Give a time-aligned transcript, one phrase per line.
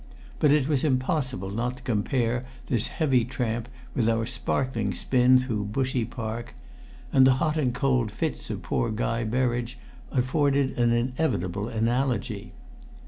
[0.39, 5.65] But it was impossible not to compare this heavy tramp with our sparkling spin through
[5.65, 6.55] Bushey Park.
[7.13, 9.77] And the hot and cold fits of poor Guy Berridge
[10.11, 12.51] afforded an inevitable analogy.